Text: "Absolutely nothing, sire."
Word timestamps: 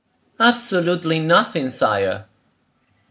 "Absolutely 0.39 1.19
nothing, 1.19 1.69
sire." 1.69 2.25